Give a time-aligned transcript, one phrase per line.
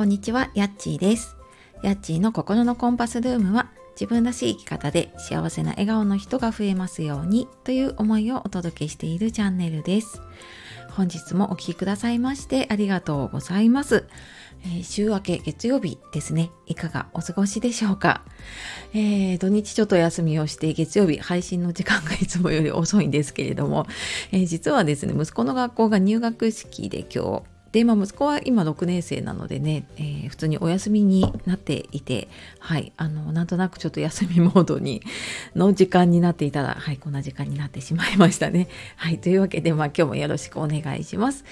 [0.00, 1.36] こんにちは、やっちーです。
[1.82, 10.22] やっちーの心のコンパスルームは自分らしい生き方で幸せな笑顔の人が増えますようにという思いをお届けしているチャンネルです。
[10.92, 14.06] 本日もお聴きくださいましてありがとうございます。
[14.64, 16.50] えー週明け月曜日ですね。
[16.64, 18.24] いかがお過ごしでしょうか、
[18.94, 23.86] えー土日ちょっと休みをして月曜日配信の時間がいつもより遅いんですけれども、
[24.32, 32.28] えー実はですね、息子の学校が入学式で今日、で、まあ、息子は今6年生なのでね、えー普通にお休みになっていて、
[32.60, 35.02] はい、あの、なんとなくちょっと休みモードに、
[35.56, 38.68] の時間になっていたら、はい、こんな時間になってしまいましたね。
[38.96, 41.44] はい、というわけで、まあ、今日もよろしくお願いします。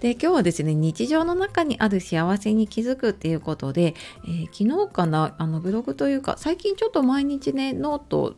[0.00, 8.36] で、今日はですね、日常の中にある幸せに気づくっていうことで、えー昨日かな、あの、ブログというか、最近ちょっと毎日ね、ノート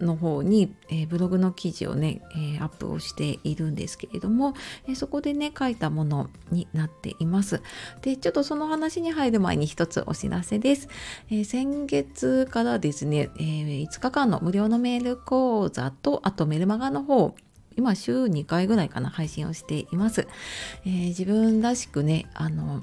[0.00, 4.54] の方に、えーブログの記事をね、えーアップをしているんですけれども、
[4.86, 7.62] えーそこでね書いたものになっています。
[8.02, 10.88] でちょっとその話に入る前に一つお知らせです。
[11.30, 17.34] えー先月からですね、えー5日間の無料のメール講座とあとメルマガの方
[17.76, 20.26] 今週2回ぐらいかな配信をしています。
[20.84, 22.82] えー自分らしくねあの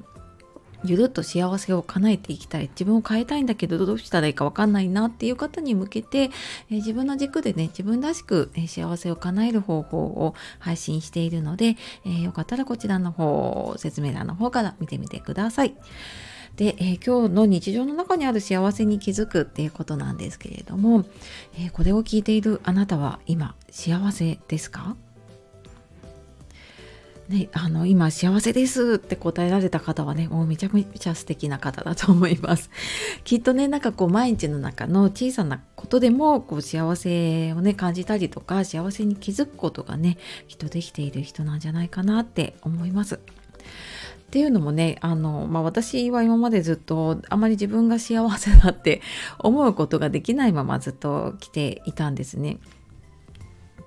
[0.86, 6.24] ゆるっと幸せを叶えていきたい自分を変えたいんだけどどうしたらいいか分かんないなっていう方に向けて、
[6.70, 15.76] え自分の軸でね自分らしく、え幸せを叶える方法を配信しているので、えーよかったらこちらの方説明欄の方から見てみてください。
[16.56, 21.06] で、えー今日の日常の中にある幸せに気づくっていうことなんですけれども、
[21.58, 24.96] えーこれを聞いているあなたは今幸せですか？
[27.30, 32.70] ね、あの今幸せですって答えられた方はねもうめちゃめちゃ素敵な方だと思います
[33.26, 43.18] きっとねなんかこう毎日の中の小さなことでもこう幸せをね感じたりとか幸せに気づくことがねきっとできている人なんじゃないかなって思いますっ
[44.30, 49.02] ていうのもねあの、まあ、私は今までずっとあまり自分が幸せだって
[49.40, 52.60] 思うことができないままずっと来ていたんですね。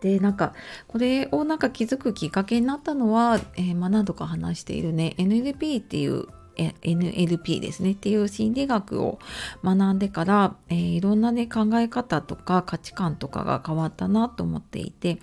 [0.00, 0.54] でなんか
[0.86, 6.26] これをなんか気づくきっかけになったのは、えーまあ、何度か話しているね NLP っていう
[6.56, 9.20] NLP ですねっていう心理学を
[9.64, 15.19] 学んでから、えーいろんなね考え方とか価値観とかが変わったなと思っていて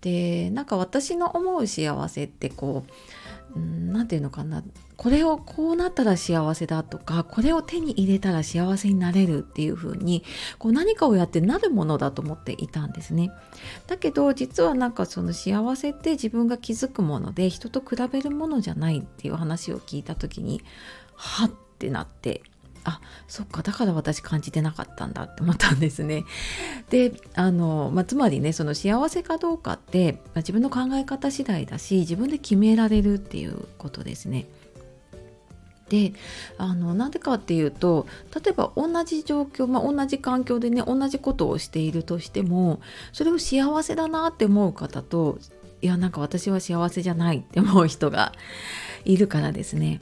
[0.00, 2.92] でなんか私の思う幸せってこう
[3.58, 4.62] うんなんて言うのかな
[4.96, 10.24] これをこうなったら幸せだとかこれを手に入れたら幸せになれるっていう風に
[10.58, 13.30] こう何かをやってなるものだと思っていたんですね。
[13.86, 20.62] だけど実はなんかその幸せって自分が気づくもので人と比べるものじゃないっていう話を聞いた時に
[21.14, 22.42] はってなって
[22.84, 26.24] あそっかだから私感じてなかったんだって思ったんですね。
[26.90, 34.46] であの、まあ、つまりねその幸せかどうかって、まあ自分の考え方次第だし自分で決められるっていうことですね。
[35.88, 36.12] で
[36.58, 42.80] あのなんでかっていうと例えば同じ状況、まあ、同じ環境でね同じことをしているとしても
[43.12, 45.38] それを幸せだなって思う方と
[45.80, 48.32] いやなんか私は幸せじゃないって思う人が
[49.04, 50.00] いるからですね。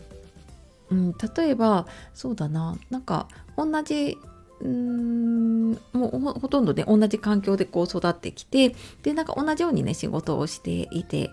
[0.91, 2.77] うん、例えばそうだな。
[2.91, 4.19] なんか同じ
[4.61, 11.31] うんもうほとんどね同じ環境でこう育ってきてでなんか同じようにね仕事をしていて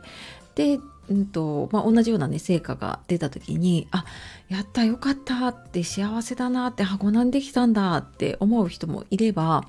[0.55, 4.05] で、うんとまあ、同じようなね成果が出た時にあ
[4.49, 9.65] やったよかったって幸せだなって箱なんできたんだって思う人もいれば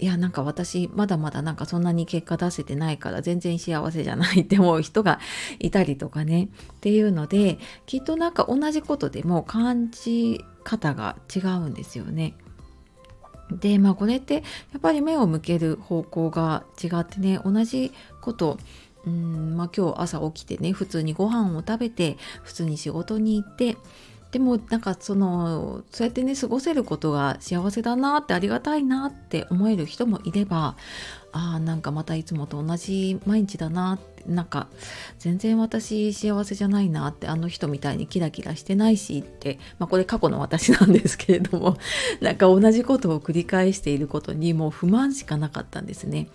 [0.00, 5.20] いやなんか私まだまだなんかそんなに結果出せてないから全然幸せじゃないって思う人が
[5.58, 12.34] いたりとかねっていうのできっとなんか同じことでも感じ方が違うんですよね。
[13.50, 14.40] でまあこれってや
[14.78, 18.58] っぱり目を向ける方向が違ってね同じこと
[19.06, 23.76] うんまあ今日朝起きてね普通にご飯を食べて普通に仕事に行って
[24.32, 30.76] でもなんかそのそうやってね過ごせることが幸せだなってありがたいなって思える人もいれば
[31.32, 34.68] ああなんかまたいつもと同じ毎日だなってなんか
[35.18, 41.76] 全然私幸せじゃないなってあの人みたいにキラキラしてないしってまあこれ過去の私なんですけれども
[42.20, 46.28] なんか同じことを繰り返していることにもう不満しかなかったんですね。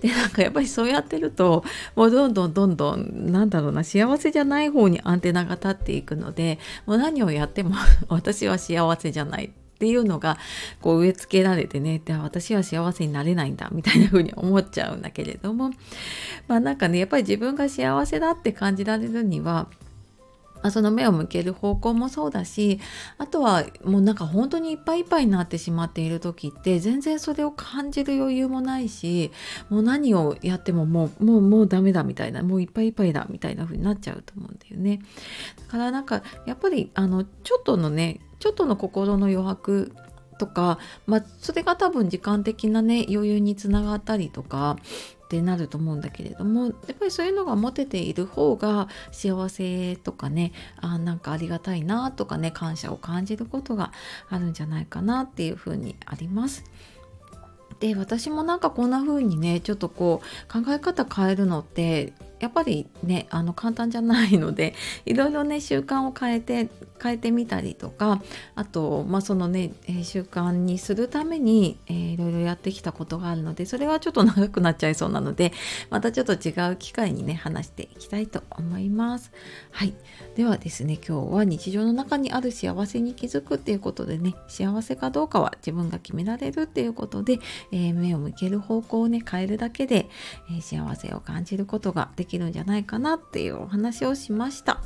[0.00, 1.64] でなんかやっぱりそうやってると
[1.96, 7.74] もうどんどんどんどんなんだろうな幸せじゃない方にアンテナが立っていくのでもう何をやっても
[8.08, 9.52] 私は幸せじゃない
[9.82, 10.38] っていうのが
[10.80, 15.72] こう植え付けられてねで私は幸せになれないんだみたいな風に思っちゃうんだけれども。
[16.46, 19.66] まあなんかねやっぱり自分が幸せだって感じられるには
[20.62, 22.80] あ、その目を向ける方向もそうだし
[23.18, 29.30] あとはもうなんか本当にいっぱいいっぱいになってしまっている時って全然それを感じる余裕もないし
[29.68, 35.00] もう何をやってももうもうもうダメだみたいなもういっぱいいっぱいだみたいな風になっちゃうと思うんだよね。
[35.58, 39.92] だからなんかやっぱりあのちょっとのねちょっとの心の余白
[40.38, 44.76] とか、まあ、それが多分時間的なね余裕につながったりとか
[45.32, 53.92] ってなると思うんだけれどもやっぱりそういうのが持てている方が幸せとかねあなんかありがたいなとかね感謝を感じることが
[54.28, 56.64] あるんじゃないかなっていうふうにあります。
[57.80, 64.74] で私もなんかこんな風にねちょっとこう考え方変えるのってやっぱりねあの簡単じゃないので
[65.06, 66.68] いろいろね習慣を変えて
[67.00, 68.20] 変えてみたりとか
[68.56, 75.52] あとまあそのね、え、習慣にするために、えー、いろいろやってきたことがあるのでそれはちょっと長くなっちゃいそうなので
[75.88, 79.30] またちょっと違う機会にね話していきたいと思います。
[79.70, 79.94] はい
[80.34, 87.38] ではですね今日は日常の中にある幸せに気づくっていうことでね幸せかどうかは自分が決められるっていうことで、
[87.70, 90.08] えー、目を向ける方向をね変えるだけで、
[90.50, 94.80] え幸せを感じることができきるんじゃないかなっていうお話をしました。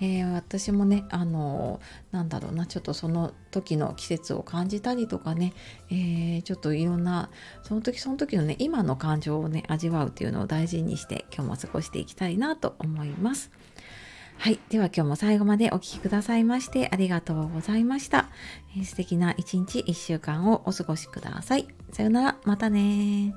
[0.00, 5.52] えー、私もねあのなんだろうなちょっとその時の季節を感じたりとかね、
[5.90, 7.30] えー、ちょっといろんな
[7.62, 13.50] その時その時のね今の感情をね味わうっていうのを大事にして今日も過ごしていきたいなと思います。
[14.38, 14.58] はい。
[14.70, 18.30] では今日も最後までお聴きくださいましてありがとうございました。
[18.74, 21.68] えー、素敵な一日一週間をお過ごしください。
[21.92, 22.36] さよなら。
[22.44, 23.34] またね